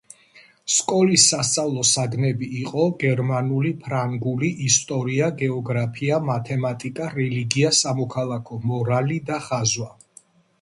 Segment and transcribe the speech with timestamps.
[0.75, 9.89] სკოლის სასწავლო საგნები იყო გერმანული, ფრანგული, ისტორია, გეოგრაფია, მათემატიკა, რელიგია, სამოქალაქო მორალი და ხაზვა.